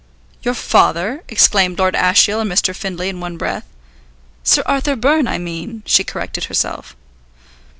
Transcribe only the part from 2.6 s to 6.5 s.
Findlay in one breath. "Sir Arthur Byrne, I mean," she corrected